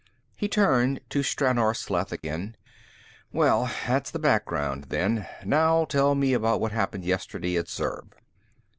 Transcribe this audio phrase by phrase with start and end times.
[0.35, 2.57] He turned to Stranor Sleth again.
[3.31, 5.27] "Well, that's the background, then.
[5.45, 8.15] Now tell me about what happened yesterday at Zurb."